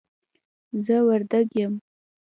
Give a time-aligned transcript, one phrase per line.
[0.85, 1.73] زه وردګ یم